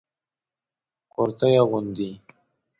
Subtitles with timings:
[1.13, 2.11] کرتي اغوندئ